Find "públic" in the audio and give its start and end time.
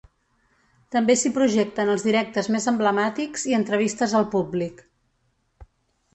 4.35-4.83